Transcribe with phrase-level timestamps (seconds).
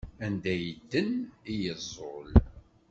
[0.25, 1.09] Anda yedden
[1.51, 2.27] i yeẓẓul.